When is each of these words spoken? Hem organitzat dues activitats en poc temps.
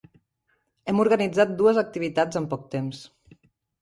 Hem 0.93 1.01
organitzat 1.03 1.53
dues 1.61 1.81
activitats 1.83 2.41
en 2.41 2.49
poc 2.55 2.65
temps. 2.77 3.05